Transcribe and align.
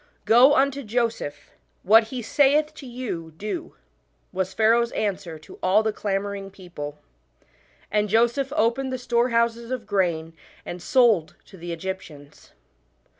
"Go 0.25 0.55
unto 0.55 0.81
Joseph; 0.81 1.51
what 1.83 2.05
he 2.05 2.23
saith 2.23 2.73
to 2.73 2.87
you, 2.87 3.33
do," 3.37 3.75
was 4.33 4.51
Pharaoh's 4.51 4.91
answer 4.93 5.37
to 5.37 5.59
all 5.61 5.83
the 5.83 5.93
clamouring 5.93 6.49
people. 6.49 6.97
And 7.91 8.09
Joseph 8.09 8.51
opened 8.55 8.91
the 8.91 8.97
storehouses 8.97 9.69
of 9.69 9.85
grain 9.85 10.33
and 10.65 10.81
sold 10.81 11.35
to 11.45 11.55
the 11.55 11.71
Egyptians. 11.71 12.53